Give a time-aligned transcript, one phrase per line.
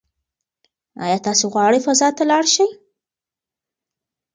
[1.03, 2.69] ایا تاسي غواړئ فضا ته لاړ شئ؟